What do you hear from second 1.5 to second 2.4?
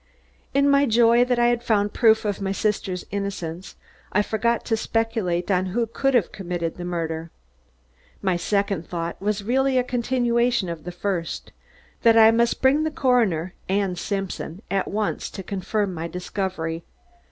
found proof